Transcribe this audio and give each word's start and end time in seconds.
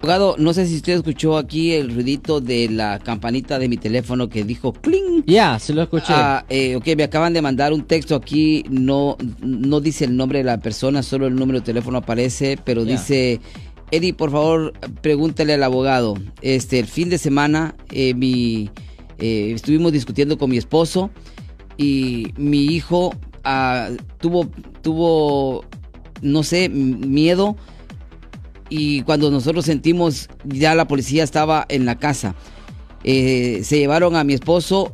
Abogado, 0.00 0.36
no 0.38 0.52
sé 0.52 0.66
si 0.66 0.76
usted 0.76 0.92
escuchó 0.92 1.36
aquí 1.36 1.72
el 1.72 1.92
ruidito 1.92 2.40
de 2.40 2.68
la 2.70 3.00
campanita 3.00 3.58
de 3.58 3.68
mi 3.68 3.76
teléfono 3.76 4.28
que 4.28 4.44
dijo 4.44 4.72
cling. 4.72 5.24
Ya, 5.26 5.58
se 5.58 5.74
lo 5.74 5.82
escuché. 5.82 6.12
Ah, 6.12 6.44
eh, 6.48 6.76
ok, 6.76 6.86
me 6.96 7.02
acaban 7.02 7.32
de 7.32 7.42
mandar 7.42 7.72
un 7.72 7.82
texto 7.82 8.14
aquí, 8.14 8.64
no, 8.70 9.16
no 9.40 9.80
dice 9.80 10.04
el 10.04 10.16
nombre 10.16 10.38
de 10.38 10.44
la 10.44 10.58
persona, 10.58 11.02
solo 11.02 11.26
el 11.26 11.34
número 11.34 11.58
de 11.58 11.64
teléfono 11.64 11.98
aparece, 11.98 12.56
pero 12.64 12.84
dice, 12.84 13.40
Eddie, 13.90 14.14
por 14.14 14.30
favor, 14.30 14.72
pregúntale 15.02 15.54
al 15.54 15.64
abogado. 15.64 16.14
Este, 16.42 16.78
el 16.78 16.86
fin 16.86 17.08
de 17.08 17.18
semana, 17.18 17.74
eh, 17.90 18.14
mi, 18.14 18.70
eh, 19.18 19.50
estuvimos 19.52 19.90
discutiendo 19.90 20.38
con 20.38 20.48
mi 20.48 20.58
esposo 20.58 21.10
y 21.76 22.32
mi 22.36 22.66
hijo 22.66 23.16
ah, 23.42 23.88
tuvo, 24.20 24.48
tuvo, 24.80 25.64
no 26.22 26.44
sé, 26.44 26.68
miedo 26.68 27.56
y 28.68 29.02
cuando 29.02 29.30
nosotros 29.30 29.64
sentimos 29.64 30.28
ya 30.44 30.74
la 30.74 30.86
policía 30.86 31.24
estaba 31.24 31.66
en 31.68 31.84
la 31.86 31.98
casa. 31.98 32.34
Eh, 33.04 33.60
se 33.64 33.78
llevaron 33.78 34.16
a 34.16 34.24
mi 34.24 34.34
esposo, 34.34 34.92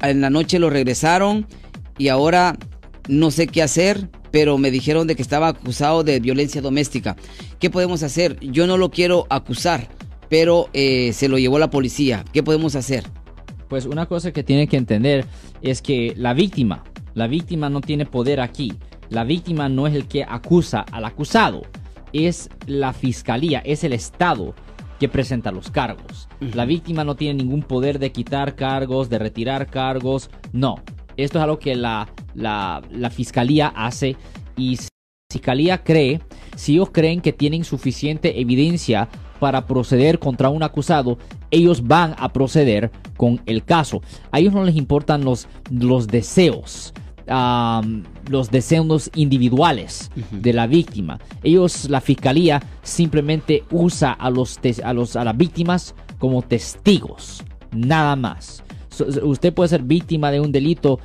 en 0.00 0.20
la 0.20 0.30
noche 0.30 0.58
lo 0.58 0.70
regresaron 0.70 1.46
y 1.98 2.08
ahora 2.08 2.56
no 3.08 3.30
sé 3.30 3.46
qué 3.46 3.62
hacer, 3.62 4.10
pero 4.30 4.58
me 4.58 4.70
dijeron 4.70 5.06
de 5.06 5.16
que 5.16 5.22
estaba 5.22 5.48
acusado 5.48 6.04
de 6.04 6.20
violencia 6.20 6.60
doméstica. 6.60 7.16
¿Qué 7.58 7.70
podemos 7.70 8.02
hacer? 8.02 8.38
Yo 8.40 8.66
no 8.66 8.76
lo 8.76 8.90
quiero 8.90 9.26
acusar, 9.30 9.88
pero 10.28 10.68
eh, 10.72 11.12
se 11.12 11.28
lo 11.28 11.38
llevó 11.38 11.58
la 11.58 11.70
policía. 11.70 12.24
¿Qué 12.32 12.42
podemos 12.42 12.74
hacer? 12.74 13.04
Pues 13.68 13.86
una 13.86 14.06
cosa 14.06 14.32
que 14.32 14.44
tiene 14.44 14.68
que 14.68 14.76
entender 14.76 15.24
es 15.62 15.82
que 15.82 16.14
la 16.16 16.34
víctima, 16.34 16.84
la 17.14 17.26
víctima 17.26 17.68
no 17.70 17.80
tiene 17.80 18.06
poder 18.06 18.40
aquí. 18.40 18.74
La 19.08 19.24
víctima 19.24 19.68
no 19.68 19.86
es 19.86 19.94
el 19.94 20.06
que 20.06 20.24
acusa 20.24 20.80
al 20.92 21.04
acusado, 21.04 21.62
es 22.12 22.48
la 22.66 22.92
fiscalía, 22.92 23.60
es 23.60 23.84
el 23.84 23.92
Estado 23.92 24.54
que 24.98 25.08
presenta 25.08 25.52
los 25.52 25.70
cargos. 25.70 26.28
La 26.40 26.64
víctima 26.64 27.04
no 27.04 27.16
tiene 27.16 27.42
ningún 27.42 27.62
poder 27.62 27.98
de 27.98 28.12
quitar 28.12 28.54
cargos, 28.54 29.10
de 29.10 29.18
retirar 29.18 29.66
cargos, 29.68 30.30
no. 30.52 30.76
Esto 31.16 31.38
es 31.38 31.44
algo 31.44 31.58
que 31.58 31.74
la, 31.74 32.08
la, 32.34 32.82
la 32.90 33.10
fiscalía 33.10 33.68
hace 33.68 34.16
y 34.56 34.76
si 34.76 34.84
la 34.84 35.32
fiscalía 35.32 35.84
cree, 35.84 36.20
si 36.56 36.74
ellos 36.74 36.90
creen 36.92 37.20
que 37.20 37.32
tienen 37.32 37.64
suficiente 37.64 38.40
evidencia 38.40 39.08
para 39.38 39.66
proceder 39.66 40.18
contra 40.18 40.48
un 40.48 40.62
acusado, 40.62 41.18
ellos 41.50 41.86
van 41.86 42.14
a 42.18 42.32
proceder 42.32 42.90
con 43.16 43.40
el 43.46 43.64
caso. 43.64 44.02
A 44.30 44.38
ellos 44.38 44.54
no 44.54 44.64
les 44.64 44.76
importan 44.76 45.24
los, 45.24 45.46
los 45.70 46.06
deseos, 46.06 46.94
los 47.26 48.50
deseos 48.50 49.10
individuales 49.14 50.10
de 50.30 50.52
la 50.52 50.66
víctima. 50.66 51.18
Ellos, 51.42 51.88
la 51.90 52.00
fiscalía, 52.00 52.62
simplemente 52.82 53.64
usa 53.70 54.12
a, 54.12 54.30
los, 54.30 54.58
a, 54.84 54.92
los, 54.92 55.16
a 55.16 55.24
las 55.24 55.36
víctimas 55.36 55.94
como 56.18 56.42
testigos, 56.42 57.42
nada 57.72 58.16
más. 58.16 58.62
So- 58.88 59.06
usted 59.26 59.52
puede 59.52 59.68
ser 59.68 59.82
víctima 59.82 60.30
de 60.30 60.40
un 60.40 60.52
delito, 60.52 60.98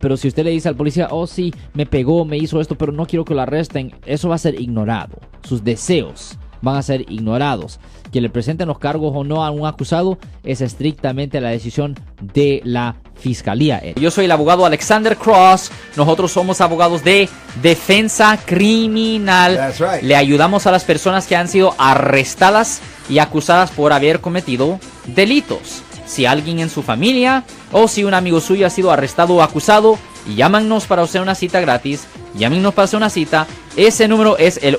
pero 0.00 0.16
si 0.16 0.28
usted 0.28 0.44
le 0.44 0.50
dice 0.50 0.68
al 0.68 0.76
policía, 0.76 1.08
oh 1.10 1.26
sí, 1.26 1.52
me 1.74 1.86
pegó, 1.86 2.24
me 2.24 2.38
hizo 2.38 2.60
esto, 2.60 2.76
pero 2.76 2.92
no 2.92 3.06
quiero 3.06 3.24
que 3.24 3.34
lo 3.34 3.42
arresten, 3.42 3.92
eso 4.06 4.28
va 4.28 4.36
a 4.36 4.38
ser 4.38 4.60
ignorado. 4.60 5.18
Sus 5.42 5.62
deseos 5.62 6.38
van 6.64 6.76
a 6.76 6.82
ser 6.82 7.02
ignorados. 7.02 7.78
Que 8.10 8.20
le 8.20 8.30
presenten 8.30 8.68
los 8.68 8.78
cargos 8.78 9.12
o 9.14 9.24
no 9.24 9.44
a 9.44 9.50
un 9.50 9.66
acusado 9.66 10.18
es 10.42 10.60
estrictamente 10.60 11.40
la 11.40 11.50
decisión 11.50 11.96
de 12.20 12.60
la 12.64 12.96
fiscalía. 13.14 13.82
Yo 13.94 14.10
soy 14.10 14.26
el 14.26 14.32
abogado 14.32 14.66
Alexander 14.66 15.16
Cross. 15.16 15.70
Nosotros 15.96 16.32
somos 16.32 16.60
abogados 16.60 17.04
de 17.04 17.28
defensa 17.62 18.38
criminal. 18.44 19.56
That's 19.56 19.80
right. 19.80 20.02
Le 20.02 20.16
ayudamos 20.16 20.66
a 20.66 20.72
las 20.72 20.84
personas 20.84 21.26
que 21.26 21.36
han 21.36 21.48
sido 21.48 21.74
arrestadas 21.78 22.80
y 23.08 23.18
acusadas 23.18 23.70
por 23.70 23.92
haber 23.92 24.20
cometido 24.20 24.78
delitos. 25.06 25.82
Si 26.06 26.26
alguien 26.26 26.58
en 26.58 26.70
su 26.70 26.82
familia 26.82 27.44
o 27.72 27.88
si 27.88 28.04
un 28.04 28.14
amigo 28.14 28.40
suyo 28.40 28.66
ha 28.66 28.70
sido 28.70 28.90
arrestado 28.90 29.34
o 29.34 29.42
acusado, 29.42 29.98
llámanos 30.36 30.86
para 30.86 31.02
hacer 31.02 31.22
una 31.22 31.34
cita 31.34 31.60
gratis. 31.60 32.06
Llámenos 32.34 32.74
para 32.74 32.84
hacer 32.84 32.96
una 32.98 33.10
cita. 33.10 33.46
Ese 33.76 34.08
número 34.08 34.36
es 34.38 34.60
el 34.62 34.78